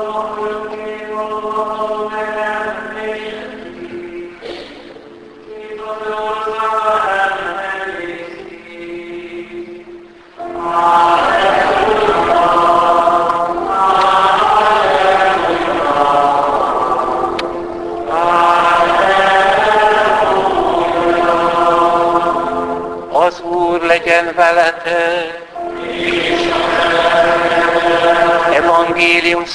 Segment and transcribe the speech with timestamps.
[0.00, 0.59] Az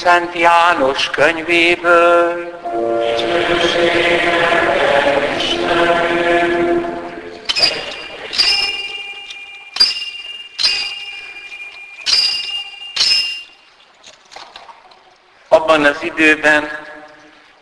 [0.06, 2.60] Szent János könyvéből.
[15.48, 16.70] Abban az időben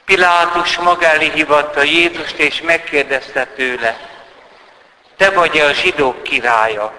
[0.04, 3.98] Pilátus maga elé hívatta Jézust, és megkérdezte tőle,
[5.16, 6.92] te vagy-e a zsidók királya?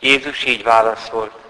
[0.00, 1.43] Jézus így válaszolt,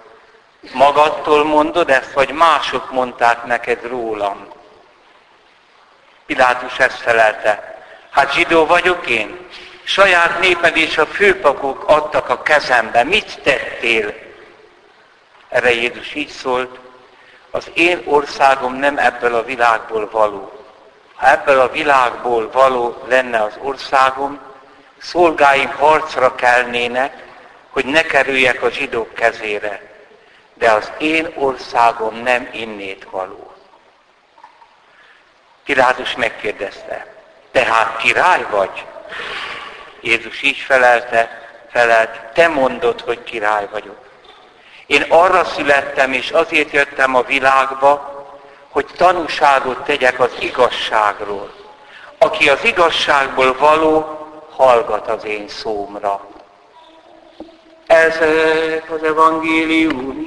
[0.72, 4.46] magadtól mondod ezt, vagy mások mondták neked rólam?
[6.26, 9.46] Pilátus ezt felelte, hát zsidó vagyok én,
[9.84, 14.14] saját néped és a főpapok adtak a kezembe, mit tettél?
[15.48, 16.78] Erre Jézus így szólt,
[17.50, 20.52] az én országom nem ebből a világból való.
[21.14, 24.38] Ha ebből a világból való lenne az országom,
[24.98, 27.22] szolgáim harcra kelnének,
[27.70, 29.93] hogy ne kerüljek a zsidók kezére.
[30.54, 33.52] De az én országom nem innét való.
[35.64, 37.14] Pilátus megkérdezte,
[37.52, 38.84] tehát király vagy?
[40.00, 44.04] Jézus így felelte, felelt, te mondod, hogy király vagyok.
[44.86, 48.12] Én arra születtem, és azért jöttem a világba,
[48.68, 51.54] hogy tanúságot tegyek az igazságról.
[52.18, 54.18] Aki az igazságból való,
[54.50, 56.20] hallgat az én szómra.
[57.86, 58.16] Ez
[58.88, 60.23] az evangélium.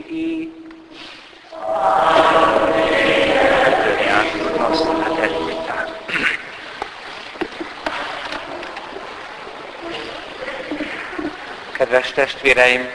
[11.71, 12.89] Kedves testvéreim,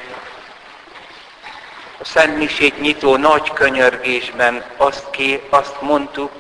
[1.98, 6.31] a Szent Misét nyitó nagy könyörgésben azt, ké, azt mondtuk,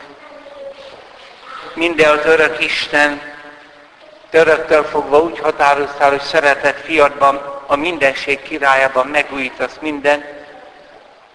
[1.74, 3.20] minden az örök Isten
[4.30, 10.41] öröktől fogva úgy határoztál, hogy szeretett fiadban, a mindenség királyában megújítasz minden,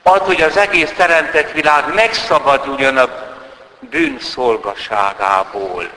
[0.07, 3.35] az, hogy az egész teremtett világ megszabaduljon a
[3.79, 5.89] bűn szolgaságából.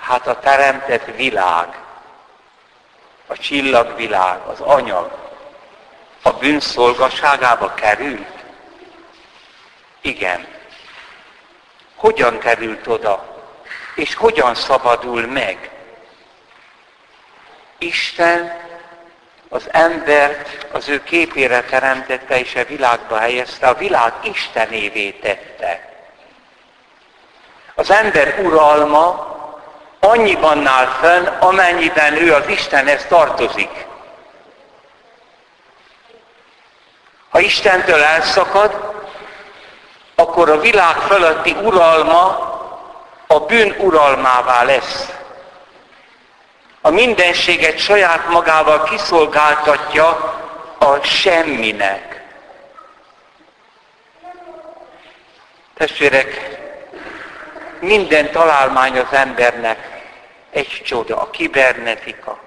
[0.00, 1.68] Hát a teremtett világ,
[3.26, 5.10] a csillagvilág, az anyag,
[6.22, 8.44] a bűn szolgaságába került?
[10.00, 10.46] Igen.
[11.94, 13.34] Hogyan került oda?
[13.96, 15.70] és hogyan szabadul meg.
[17.78, 18.52] Isten
[19.48, 25.94] az embert az ő képére teremtette és a világba helyezte, a világ Istenévé tette.
[27.74, 29.34] Az ember uralma
[30.00, 33.86] annyiban áll fönn, amennyiben ő az Istenhez tartozik.
[37.28, 38.94] Ha Istentől elszakad,
[40.14, 42.54] akkor a világ fölötti uralma
[43.26, 45.12] a bűn uralmává lesz.
[46.86, 50.08] A mindenséget saját magával kiszolgáltatja
[50.78, 52.24] a semminek.
[55.74, 56.58] Testvérek,
[57.80, 60.02] minden találmány az embernek
[60.50, 62.38] egy csoda, a kibernetika,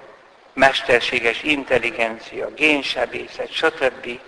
[0.52, 4.20] mesterséges intelligencia, génsebészet, stb.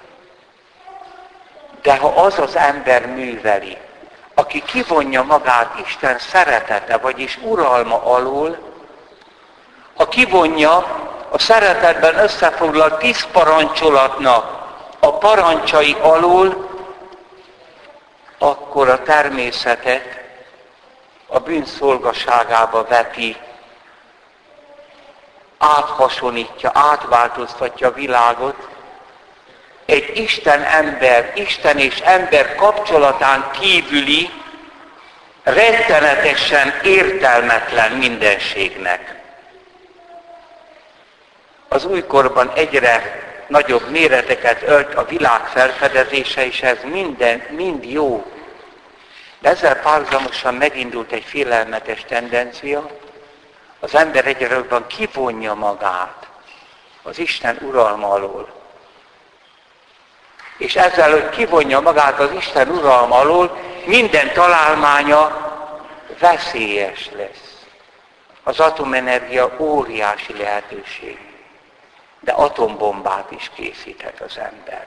[1.82, 3.76] De ha az az ember műveli,
[4.34, 8.72] aki kivonja magát Isten szeretete, vagyis uralma alól,
[9.97, 10.76] ha kivonja
[11.30, 14.60] a szeretetben összefoglalt tíz parancsolatnak
[15.00, 16.70] a parancsai alól,
[18.38, 20.20] akkor a természetet
[21.26, 23.36] a bűnszolgaságába veti,
[25.58, 28.69] áthasonítja, átváltoztatja a világot,
[29.84, 34.30] egy Isten ember, Isten és ember kapcsolatán kívüli,
[35.42, 39.22] rettenetesen értelmetlen mindenségnek.
[41.72, 48.27] Az újkorban egyre nagyobb méreteket ölt a világ felfedezése, és ez minden, mind jó.
[49.39, 52.91] De ezzel párhuzamosan megindult egy félelmetes tendencia,
[53.80, 56.28] az ember egyre jobban kivonja magát
[57.03, 58.60] az Isten uralma alól
[60.57, 65.51] és ezzel, hogy kivonja magát az Isten uralma alól, minden találmánya
[66.18, 67.65] veszélyes lesz.
[68.42, 71.31] Az atomenergia óriási lehetőség,
[72.22, 74.86] de atombombát is készíthet az ember.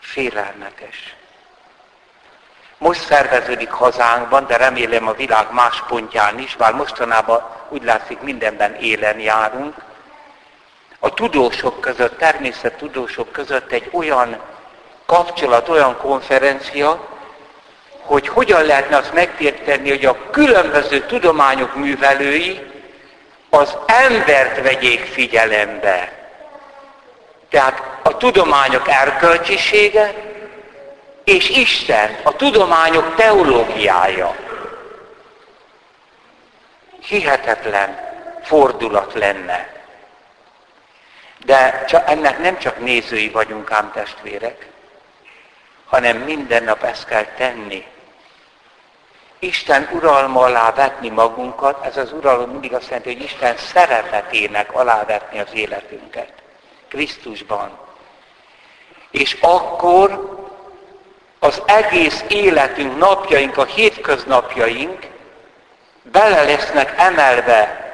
[0.00, 1.14] Félelmetes.
[2.78, 8.74] Most szerveződik hazánkban, de remélem a világ más pontján is, bár mostanában úgy látszik mindenben
[8.74, 9.74] élen járunk,
[10.98, 14.40] a tudósok között, természettudósok között egy olyan
[15.06, 17.08] kapcsolat, olyan konferencia,
[18.00, 22.71] hogy hogyan lehetne azt megtérteni, hogy a különböző tudományok művelői
[23.54, 26.12] az embert vegyék figyelembe.
[27.48, 30.14] Tehát a tudományok erkölcsisége
[31.24, 34.36] és Isten, a tudományok teológiája.
[37.00, 37.98] Hihetetlen
[38.42, 39.68] fordulat lenne.
[41.44, 44.66] De csak, ennek nem csak nézői vagyunk ám testvérek,
[45.86, 47.86] hanem minden nap ezt kell tenni.
[49.42, 55.38] Isten uralma alá vetni magunkat, ez az uralom mindig azt jelenti, hogy Isten szeretetének alávetni
[55.38, 56.32] az életünket.
[56.88, 57.78] Krisztusban.
[59.10, 60.38] És akkor
[61.38, 65.06] az egész életünk, napjaink, a hétköznapjaink
[66.02, 67.90] bele lesznek emelve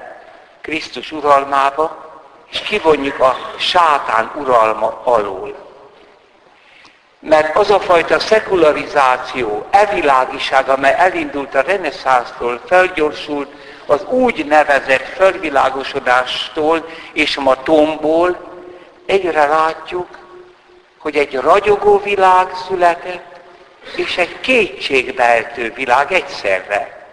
[0.61, 2.07] Krisztus uralmába,
[2.51, 5.68] és kivonjuk a sátán uralma alól.
[7.21, 13.49] Mert az a fajta szekularizáció, evilágiság, amely elindult a reneszánsztól, felgyorsult
[13.87, 18.39] az úgy nevezett felvilágosodástól és a tomból,
[19.07, 20.07] egyre látjuk,
[20.99, 23.41] hogy egy ragyogó világ született,
[23.97, 27.07] és egy kétségbeeltő világ egyszerre.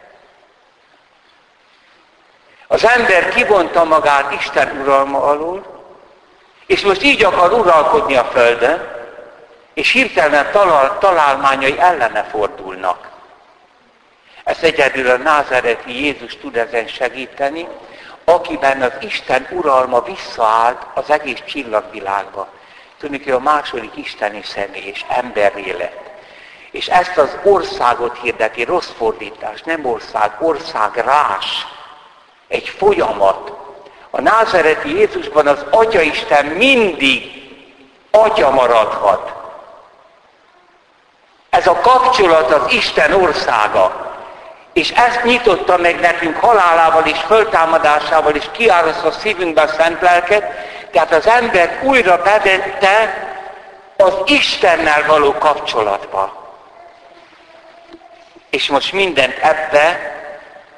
[2.67, 5.83] Az ember kivonta magát Isten uralma alól,
[6.65, 9.04] és most így akar uralkodni a Földön,
[9.75, 13.09] és hirtelen talál, találmányai ellene fordulnak.
[14.43, 17.67] Ezt egyedül a názereti Jézus tud ezen segíteni,
[18.23, 22.47] akiben az Isten uralma visszaállt az egész csillagvilágba.
[22.99, 26.09] Tudni, hogy a második isteni személy és emberé lett.
[26.71, 31.67] És ezt az országot hirdeti, rossz fordítás, nem ország, országrás,
[32.47, 33.51] egy folyamat.
[34.09, 37.31] A názereti Jézusban az Atyaisten mindig
[38.11, 39.34] atya maradhat.
[41.55, 44.13] Ez a kapcsolat az Isten országa.
[44.73, 50.43] És ezt nyitotta meg nekünk halálával és föltámadásával és kiárasztva szívünkbe a szent lelket,
[50.91, 53.23] tehát az ember újra bevette
[53.97, 56.53] az Istennel való kapcsolatba.
[58.49, 60.13] És most mindent ebbe,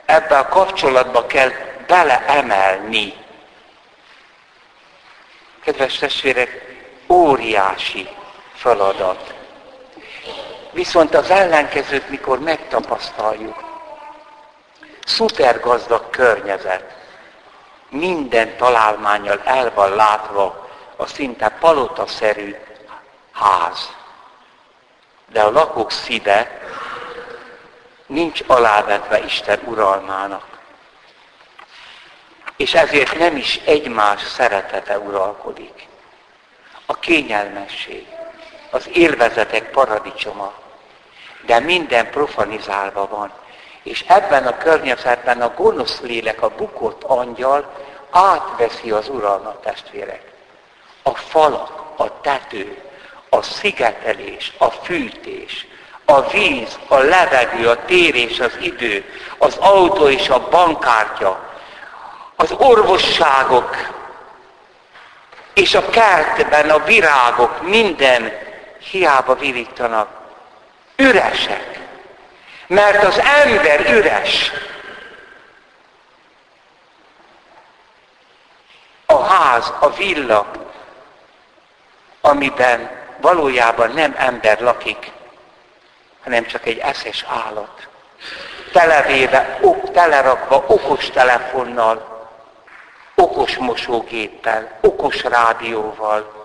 [0.06, 1.52] ebbe a kapcsolatba kell
[1.88, 3.14] beleemelni.
[5.64, 6.50] Kedves testvérek,
[7.08, 8.08] óriási
[8.56, 9.37] feladat.
[10.78, 13.64] Viszont az ellenkezőt, mikor megtapasztaljuk,
[15.06, 16.96] szupergazdag környezet,
[17.90, 22.56] minden találmányal el van látva a szinte palotaszerű
[23.32, 23.92] ház.
[25.32, 26.60] De a lakók szíve
[28.06, 30.46] nincs alávetve Isten uralmának.
[32.56, 35.88] És ezért nem is egymás szeretete uralkodik.
[36.86, 38.08] A kényelmesség,
[38.70, 40.66] az élvezetek paradicsoma,
[41.48, 43.32] de minden profanizálva van.
[43.84, 47.74] És ebben a környezetben a gonosz lélek, a bukott angyal
[48.12, 50.22] átveszi az uralmat, testvérek.
[51.04, 52.82] A falak, a tető,
[53.30, 55.68] a szigetelés, a fűtés,
[56.06, 59.06] a víz, a levegő, a tér és az idő,
[59.38, 61.40] az autó és a bankkártya,
[62.36, 63.76] az orvosságok,
[65.54, 68.32] és a kertben a virágok minden
[68.92, 70.17] hiába virítanak.
[70.98, 71.80] Üresek.
[72.68, 74.52] Mert az ember üres.
[79.06, 80.52] A ház, a villa,
[82.22, 82.90] amiben
[83.22, 85.12] valójában nem ember lakik,
[86.24, 87.88] hanem csak egy eszes állat.
[88.72, 92.30] Televéve, ok, telerakva okos telefonnal,
[93.16, 96.37] okos mosógéppel, okos rádióval.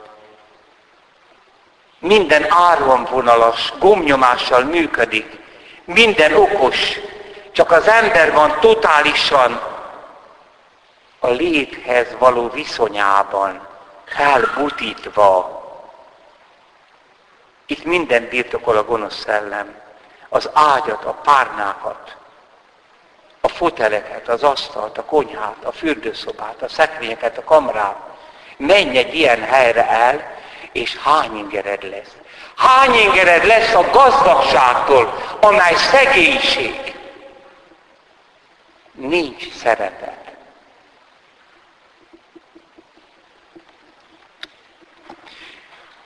[2.03, 5.39] Minden áronvonalas, gomnyomással működik.
[5.85, 6.99] Minden okos.
[7.53, 9.61] Csak az ember van totálisan
[11.19, 13.67] a léthez való viszonyában,
[14.05, 15.61] felbutítva.
[17.67, 19.75] Itt minden birtokol a gonosz szellem.
[20.29, 22.17] Az ágyat, a párnákat,
[23.41, 27.97] a foteleket, az asztalt, a konyhát, a fürdőszobát, a szekrényeket, a kamrát.
[28.57, 30.41] Menj egy ilyen helyre el,
[30.73, 32.17] és hány ingered lesz.
[32.57, 36.97] Hány ingered lesz a gazdagságtól, amely szegénység.
[38.93, 40.23] Nincs szeretet.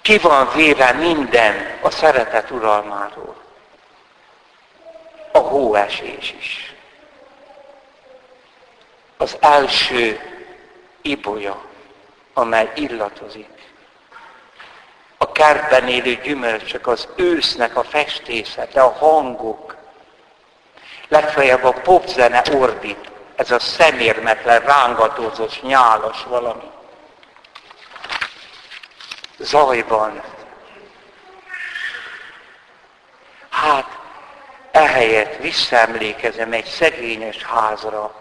[0.03, 3.37] Ki van véve minden a szeretet uralmáról.
[5.33, 6.75] A hóesés is.
[9.17, 10.21] Az első
[11.03, 11.65] ibolya,
[12.33, 13.57] amely illatozik.
[15.19, 19.77] A kertben élő gyümölcsök, az ősznek a festészete, a hangok.
[21.09, 26.71] Legfeljebb a popzene ordít, ez a szemérmetlen, rángatózós, nyálas valami
[29.39, 30.23] zajban.
[33.51, 33.99] Hát,
[34.71, 38.15] ehelyett visszaemlékezem egy szegényes házra,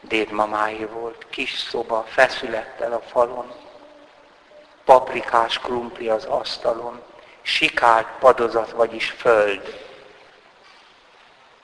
[0.00, 3.52] dédmamái volt, kis szoba, feszülettel a falon,
[4.90, 7.02] paprikás krumpli az asztalon,
[7.42, 9.86] sikált padozat, vagyis föld.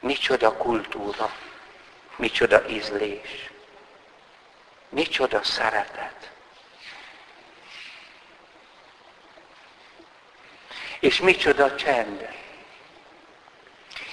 [0.00, 1.30] Micsoda kultúra,
[2.16, 3.50] micsoda ízlés,
[4.88, 6.30] micsoda szeretet.
[11.00, 12.28] És micsoda csend.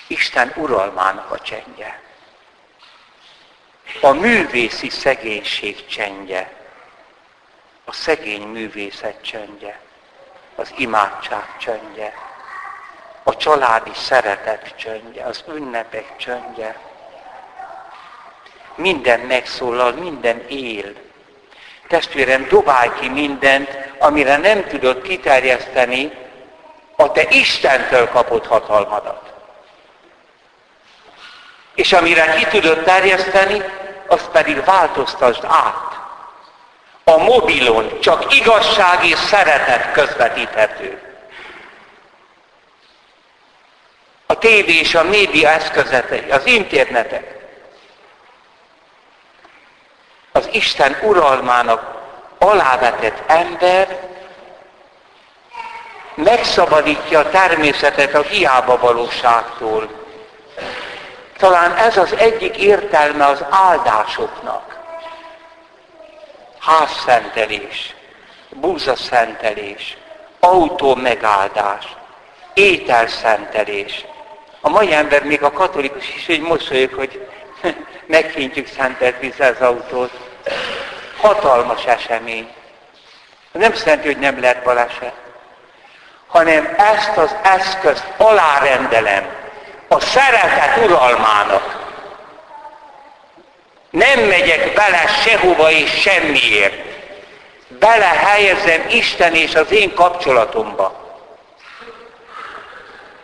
[0.08, 2.01] Isten uralmának a csendje.
[4.01, 6.62] A művészi szegénység csendje.
[7.85, 9.79] A szegény művészet csendje.
[10.55, 12.13] Az imádság csendje.
[13.23, 15.25] A családi szeretet csendje.
[15.25, 16.77] Az ünnepek csendje.
[18.75, 20.93] Minden megszólal, minden él.
[21.87, 26.11] Testvérem, dobálj ki mindent, amire nem tudod kiterjeszteni
[26.95, 29.33] a te Istentől kapott hatalmadat.
[31.75, 33.63] És amire ki tudod terjeszteni,
[34.07, 35.92] azt pedig változtasd át.
[37.03, 41.01] A mobilon csak igazság és szeretet közvetíthető.
[44.25, 47.36] A tévé és a média eszközetei, az internetek.
[50.31, 52.01] Az Isten uralmának
[52.38, 54.00] alávetett ember
[56.15, 59.89] megszabadítja a természetet a hiába valóságtól.
[61.38, 64.72] Talán ez az egyik értelme az áldásoknak.
[66.65, 67.96] Házszentelés,
[68.50, 69.98] búzaszentelés,
[70.39, 71.86] autó megáldás,
[72.53, 74.05] ételszentelés.
[74.62, 77.27] A mai ember, még a katolikus is, hogy mosolyog, hogy
[78.08, 80.12] megkintjük szentelt vissza az autót.
[81.17, 82.48] Hatalmas esemény.
[83.51, 85.13] Nem jelenti, hogy nem lehet baleset
[86.34, 89.25] hanem ezt az eszközt alárendelem
[89.88, 91.82] a szeretet uralmának.
[93.93, 96.75] Nem megyek bele sehova és semmiért.
[97.67, 101.17] Belehelyezem Isten és az én kapcsolatomba.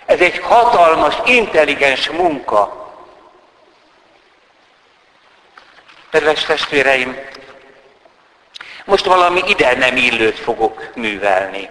[0.05, 2.91] Ez egy hatalmas, intelligens munka.
[6.11, 7.19] Kedves testvéreim,
[8.85, 11.69] most valami ide nem illőt fogok művelni.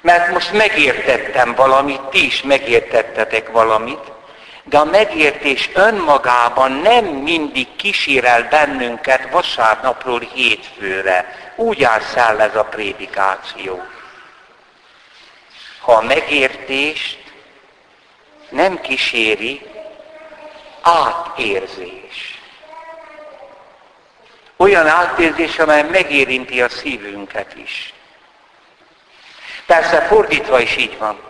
[0.00, 4.12] Mert most megértettem valamit, ti is megértettetek valamit,
[4.64, 11.36] de a megértés önmagában nem mindig kísérel bennünket vasárnapról hétfőre.
[11.56, 13.82] Úgy áll ez a prédikáció.
[15.80, 17.18] Ha a megértést
[18.48, 19.66] nem kíséri
[20.82, 22.40] átérzés.
[24.56, 27.92] Olyan átérzés, amely megérinti a szívünket is.
[29.66, 31.20] Persze fordítva is így van.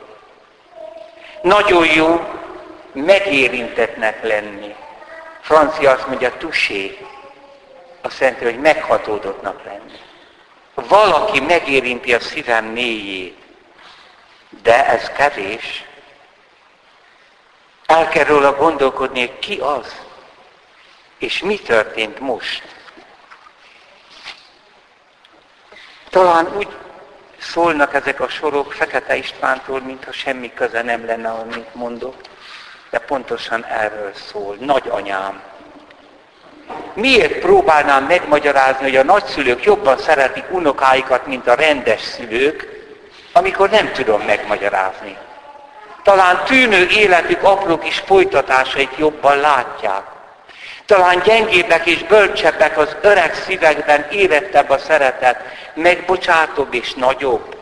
[1.43, 2.41] Nagyon jó
[2.93, 4.75] megérintetnek lenni.
[5.41, 6.99] Francia azt mondja, tusé.
[8.01, 9.99] Azt jelenti, hogy meghatódottnak lenni.
[10.75, 13.39] Valaki megérinti a szívem mélyét,
[14.63, 15.85] de ez kevés.
[17.87, 20.01] El kell róla gondolkodni, hogy ki az,
[21.19, 22.63] és mi történt most.
[26.11, 26.69] Talán úgy
[27.39, 32.15] szólnak ezek a sorok Fekete Istvántól, mintha semmi köze nem lenne, amit mondok.
[32.93, 34.57] De pontosan erről szól.
[34.61, 35.43] Nagyanyám.
[36.95, 42.69] Miért próbálnám megmagyarázni, hogy a nagyszülők jobban szeretik unokáikat, mint a rendes szülők,
[43.33, 45.17] amikor nem tudom megmagyarázni?
[46.03, 50.03] Talán tűnő életük apró kis folytatásait jobban látják.
[50.87, 55.41] Talán gyengébbek és bölcsebbek az öreg szívekben érettebb a szeretet,
[55.75, 57.57] megbocsátóbb és nagyobb.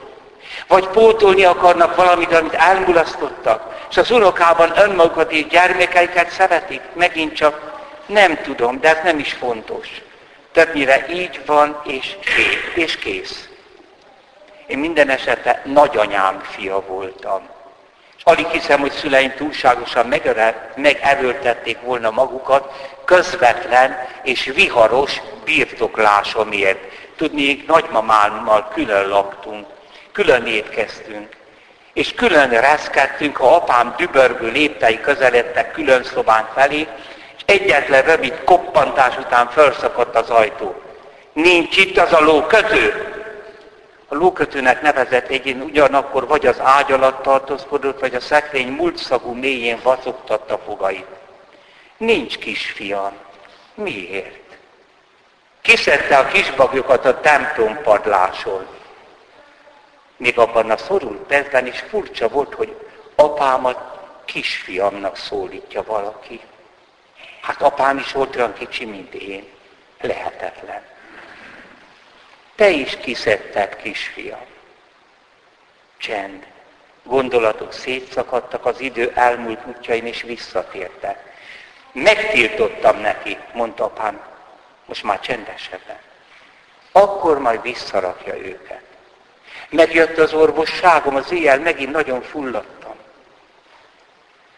[0.66, 6.80] Vagy pótolni akarnak valamit, amit elmulasztottak, és az unokában önmagukat és gyermekeiket szeretik.
[6.92, 9.88] Megint csak nem tudom, de ez nem is fontos.
[10.52, 12.84] Többnyire így van, és kész.
[12.84, 13.48] És kész.
[14.66, 17.48] Én minden esetre nagyanyám fia voltam.
[18.22, 20.06] Alig hiszem, hogy szüleim túlságosan
[20.76, 22.72] megerőltették volna magukat
[23.04, 26.78] közvetlen és viharos birtoklásomért.
[27.16, 29.66] Tudni, nagymamámmal külön laktunk,
[30.12, 31.36] külön étkeztünk,
[31.92, 36.88] és külön reszkedtünk, ha apám dübörgő léptei közeledtek külön szobánk felé,
[37.36, 40.82] és egyetlen rövid koppantás után felszakadt az ajtó.
[41.32, 43.14] Nincs itt az a lókötő!
[44.08, 49.80] A lókötőnek nevezett egyén ugyanakkor vagy az ágy alatt tartózkodott, vagy a szekrény múltszagú mélyén
[49.82, 51.06] vacogtatta fogait.
[51.96, 53.12] Nincs kisfiam.
[53.74, 54.38] Miért?
[55.62, 58.66] Kiszedte a kisbagyokat a templom padlásról.
[60.20, 62.76] Még abban a szorult percben is furcsa volt, hogy
[63.14, 63.78] apámat
[64.24, 66.40] kisfiamnak szólítja valaki.
[67.40, 69.48] Hát apám is volt olyan kicsi, mint én.
[70.00, 70.82] Lehetetlen.
[72.54, 74.44] Te is kiszedted, kisfiam.
[75.96, 76.46] Csend.
[77.02, 81.34] Gondolatok szétszakadtak, az idő elmúlt útjain, és visszatértek.
[81.92, 84.20] Megtiltottam neki, mondta apám,
[84.86, 85.98] most már csendesebben.
[86.92, 88.89] Akkor majd visszarakja őket.
[89.70, 92.94] Megjött az orvosságom, az éjjel megint nagyon fulladtam.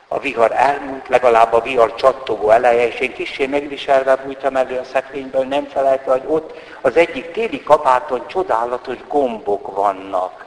[0.09, 4.85] A vihar elmúlt, legalább a vihar csattogó eleje, és én kicsi megviselve bújtam elő a
[4.85, 10.47] szekrényből, nem felejtve, hogy ott az egyik téli kabáton csodálatos gombok vannak,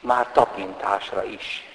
[0.00, 1.68] már tapintásra is.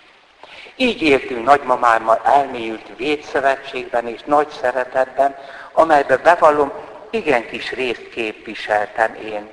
[0.75, 5.35] Így éltünk nagymamámmal elmélyült védszövetségben és nagy szeretetben,
[5.71, 6.71] amelyben bevallom,
[7.09, 9.49] igen kis részt képviseltem én.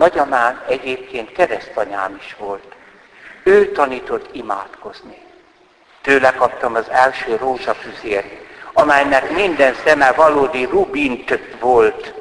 [0.00, 2.74] Nagyamám egyébként keresztanyám is volt.
[3.42, 5.18] Ő tanított imádkozni.
[6.02, 8.26] Tőle kaptam az első rózsafüzért,
[8.72, 12.12] amelynek minden szeme valódi rubint volt.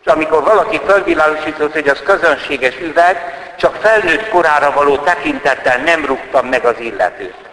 [0.00, 3.16] És amikor valaki felvilágosított, hogy az közönséges üveg,
[3.58, 7.48] csak felnőtt korára való tekintettel nem rúgtam meg az illetőt.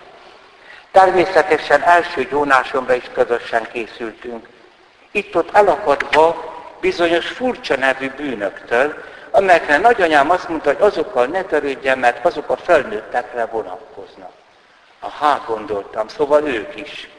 [0.92, 4.48] Természetesen első gyónásomra is közösen készültünk.
[5.12, 12.26] Itt-ott elakadva bizonyos furcsa nevű bűnöktől, amelyekre nagyanyám azt mondta, hogy azokkal ne törődjen, mert
[12.26, 14.32] azok a felnőttekre vonatkoznak.
[15.00, 17.10] Aha, gondoltam, szóval ők is.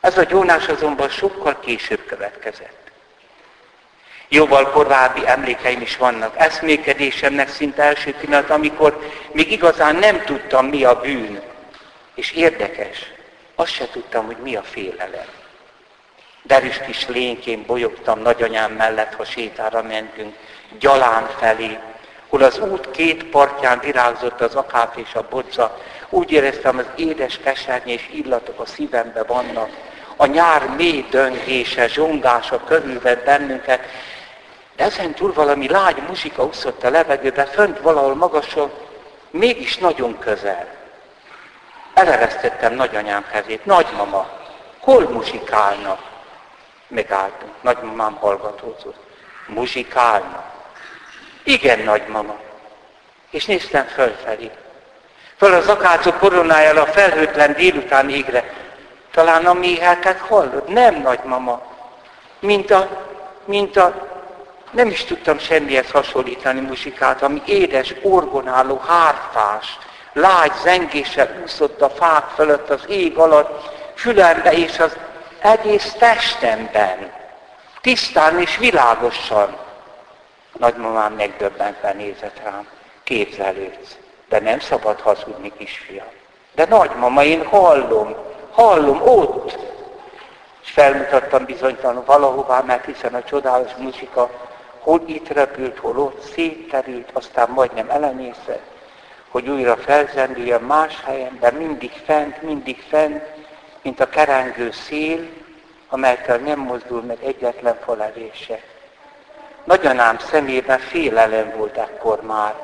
[0.00, 2.90] Ez a gyónás azonban sokkal később következett.
[4.28, 6.34] Jóval korábbi emlékeim is vannak.
[6.36, 11.42] Eszmékedésemnek szinte első pillanat, amikor még igazán nem tudtam, mi a bűn.
[12.14, 13.12] És érdekes,
[13.54, 15.26] azt se tudtam, hogy mi a félelem.
[16.42, 20.36] Derűs kis lényként bolyogtam nagyanyám mellett, ha sétára mentünk,
[20.78, 21.78] gyalán felé,
[22.28, 25.78] hol az út két partján virágzott az akáp és a bodza.
[26.08, 29.70] Úgy éreztem, az édes kesernyés illatok a szívembe vannak.
[30.16, 33.80] A nyár mély döngése, zsongása körülvett bennünket,
[34.76, 38.70] de ezen túl valami lágy muzsika úszott a levegőbe, fönt valahol magasan,
[39.30, 40.66] mégis nagyon közel.
[41.94, 43.64] Eleresztettem nagyanyám kezét.
[43.64, 44.28] Nagymama,
[44.78, 46.00] hol muzsikálnak?
[46.88, 47.52] Megálltunk.
[47.60, 48.96] Nagymamám hallgatózott.
[49.46, 50.55] Muzsikálnak.
[51.46, 52.34] Igen, nagymama.
[53.30, 54.50] És néztem fölfelé.
[55.36, 58.52] Föl az akácok koronájára a felhőtlen délután égre.
[59.10, 60.68] Talán a méheket hallod?
[60.68, 61.62] Nem, nagymama.
[62.38, 62.88] Mint a,
[63.44, 64.08] mint a,
[64.70, 69.78] nem is tudtam semmihez hasonlítani muzsikát, ami édes, orgonáló, hárfás,
[70.12, 74.96] lágy zengéssel úszott a fák fölött az ég alatt, fülembe és az
[75.40, 77.12] egész testemben,
[77.80, 79.65] tisztán és világosan.
[80.58, 82.66] Nagymamám megdöbbentve nézett rám,
[83.02, 83.96] képzelődsz,
[84.28, 86.06] de nem szabad hazudni, kisfiam.
[86.54, 88.14] De nagymama, én hallom,
[88.50, 89.58] hallom ott.
[90.62, 94.30] És felmutattam bizonytalanul valahová, mert hiszen a csodálatos muzsika
[94.78, 98.74] hol itt repült, hol ott szétterült, aztán majdnem elenyészett
[99.36, 103.22] hogy újra felzendüljön más helyen, de mindig fent, mindig fent,
[103.82, 105.28] mint a kerengő szél,
[105.88, 107.78] amelytől nem mozdul meg egyetlen
[109.66, 109.92] falevése.
[109.92, 112.54] Nagyanám szemében félelem volt ekkor már.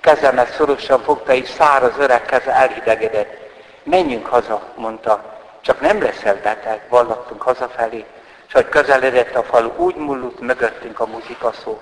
[0.00, 3.38] Kezemet szorosan fogta, és száraz öreg keze elhidegedett.
[3.82, 8.04] Menjünk haza, mondta, csak nem leszel beteg, vallattunk hazafelé,
[8.46, 11.80] és hogy közeledett a falu, úgy mullott mögöttünk a muzsikaszó,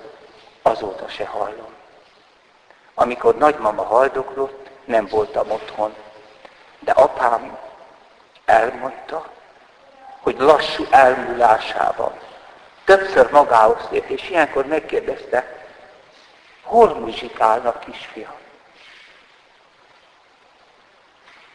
[0.61, 1.73] azóta se hallom.
[2.95, 5.93] Amikor nagymama haldoklott, nem voltam otthon.
[6.79, 7.57] De apám
[8.45, 9.25] elmondta,
[10.21, 12.11] hogy lassú elmúlásában
[12.89, 15.57] többször magához tért, és ilyenkor megkérdezte,
[16.61, 18.37] hol muzsikálnak kisfiam?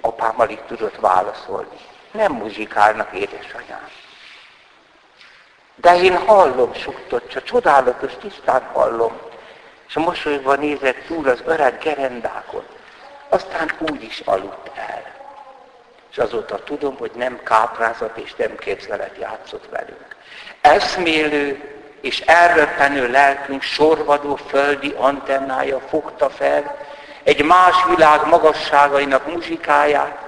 [0.00, 1.76] Apám alig tudott válaszolni.
[2.10, 3.88] Nem muzsikálnak, édesanyám.
[5.74, 9.20] De én hallom, suktott, csak csodálatos, tisztán hallom
[9.88, 12.64] és mosolyogva nézett túl az öreg gerendákon.
[13.28, 15.04] Aztán úgy is aludt el.
[16.10, 20.03] És azóta tudom, hogy nem káprázat és nem képzelet játszott velünk.
[20.60, 26.76] Eszmélő, és elröppenő lelkünk sorvadó földi antennája fogta fel
[27.22, 30.18] egy más világ magasságainak muzsikáját,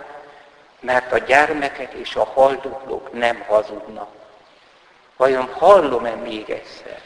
[0.81, 4.09] mert a gyermekek és a haldoklók nem hazudnak.
[5.17, 7.01] Vajon hallom-e még egyszer?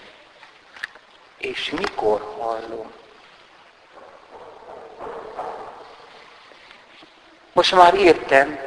[1.39, 2.93] És mikor hallom?
[7.53, 8.59] Most már értem,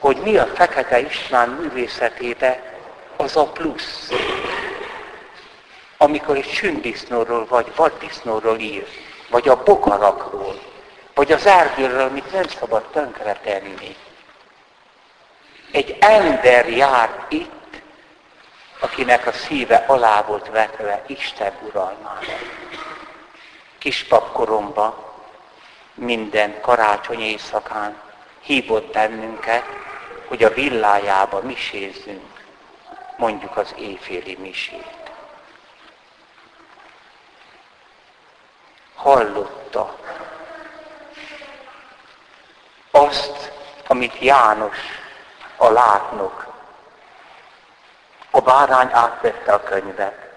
[0.00, 2.78] hogy mi a Fekete István művészetébe
[3.16, 4.10] az a plusz.
[5.96, 8.86] Amikor egy sündisznóról vagy vaddisznóról ír,
[9.30, 10.60] vagy a bogarakról,
[11.14, 13.96] vagy az erdőről, amit nem szabad tönkre tenni.
[15.72, 17.82] Egy ember jár itt,
[18.80, 22.32] akinek a szíve alá volt vetve Isten uralmára.
[23.78, 25.14] Kispapkoromba
[25.94, 28.00] minden karácsony éjszakán
[28.40, 29.64] hívott bennünket,
[30.30, 32.44] hogy a villájába misézzünk,
[33.16, 35.10] mondjuk az éjféli misét.
[38.94, 39.98] Hallotta
[42.90, 43.52] azt,
[43.86, 44.76] amit János
[45.56, 46.54] a látnok.
[48.30, 50.34] A bárány átvette a könyvet,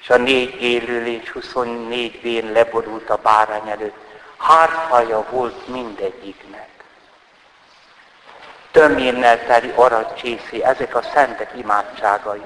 [0.00, 3.96] és a négy élőlény 24 vén leborult a bárány előtt.
[4.36, 6.81] Hárfaja volt mindegyiknek.
[8.72, 12.42] Töménnel teli aranycsészi, ezek a szentek imádságai.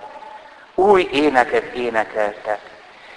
[0.75, 2.59] Új éneket énekeltek.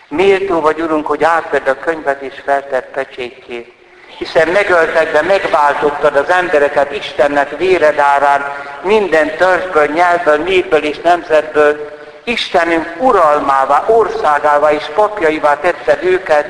[0.07, 3.73] Méltó vagy, Urunk, hogy átvedd a könyvet és feltett pecsétjét,
[4.17, 8.45] hiszen megöltek, de megváltottad az embereket Istennek véredárán,
[8.81, 16.47] minden törzsből, nyelvből, népből és nemzetből, Istenünk uralmává, országává és papjaivá tetted őket,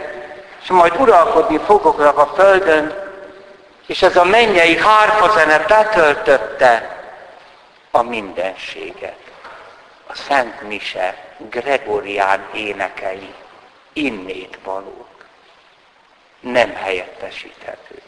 [0.61, 3.08] és majd uralkodni fogoknak a földön,
[3.89, 6.97] és ez a mennyei hárfazene betöltötte
[7.91, 9.17] a mindenséget.
[10.07, 13.33] A Szent Mise Gregorián énekei
[13.93, 15.07] innét való
[16.39, 18.01] nem helyettesíthető.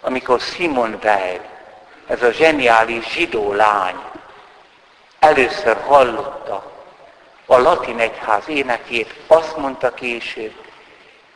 [0.00, 1.40] Amikor Simon Weil,
[2.06, 4.00] ez a zseniális zsidó lány,
[5.18, 6.72] először hallotta
[7.46, 10.54] a latin egyház énekét, azt mondta később,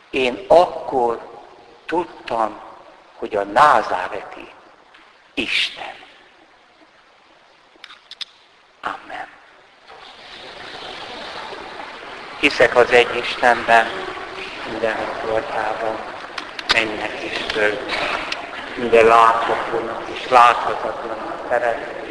[0.09, 1.32] én akkor
[1.93, 2.59] tudtam,
[3.15, 4.49] hogy a názáreti
[5.33, 5.95] Isten.
[8.81, 9.27] Amen.
[12.39, 13.87] Hiszek az egy Istenben,
[14.69, 15.97] minden voltában,
[16.73, 17.79] mennek és föld,
[18.75, 22.02] minden láthatónak és láthatatlanak szeretni